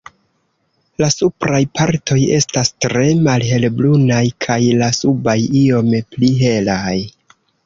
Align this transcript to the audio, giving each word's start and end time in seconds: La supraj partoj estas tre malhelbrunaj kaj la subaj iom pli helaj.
La 1.01 1.09
supraj 1.15 1.59
partoj 1.79 2.17
estas 2.37 2.71
tre 2.85 3.03
malhelbrunaj 3.27 4.25
kaj 4.47 4.59
la 4.83 4.89
subaj 5.03 5.37
iom 5.63 5.95
pli 6.17 6.33
helaj. 6.43 6.97